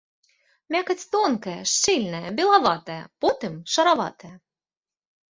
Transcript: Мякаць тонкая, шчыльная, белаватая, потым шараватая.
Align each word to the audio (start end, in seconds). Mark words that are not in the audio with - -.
Мякаць 0.75 1.09
тонкая, 1.15 1.57
шчыльная, 1.71 2.29
белаватая, 2.39 3.03
потым 3.25 3.53
шараватая. 3.75 4.33